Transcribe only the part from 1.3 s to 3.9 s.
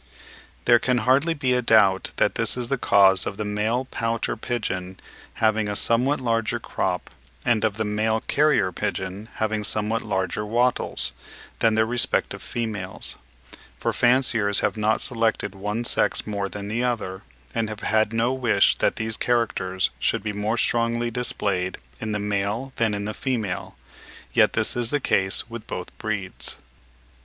be a doubt that this is the cause of the male